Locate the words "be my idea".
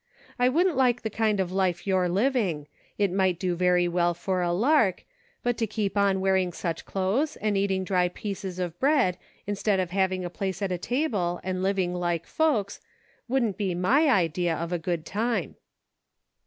13.57-14.55